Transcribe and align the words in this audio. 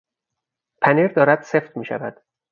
پنیر 0.81 1.07
دارد 1.07 1.41
سفت 1.41 1.77
میشود. 1.77 2.23